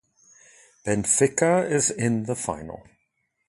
Benfica 0.83 1.67
in 1.95 2.23
the 2.23 2.35
final. 2.35 2.81